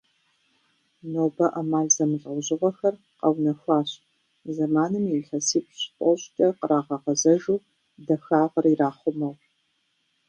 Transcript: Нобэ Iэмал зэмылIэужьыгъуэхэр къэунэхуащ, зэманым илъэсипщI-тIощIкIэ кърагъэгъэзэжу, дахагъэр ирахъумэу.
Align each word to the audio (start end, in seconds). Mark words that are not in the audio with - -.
Нобэ 1.11 1.45
Iэмал 1.55 1.87
зэмылIэужьыгъуэхэр 1.95 2.95
къэунэхуащ, 3.19 3.89
зэманым 4.55 5.05
илъэсипщI-тIощIкIэ 5.17 6.47
кърагъэгъэзэжу, 6.59 7.57
дахагъэр 8.05 8.65
ирахъумэу. 8.73 9.33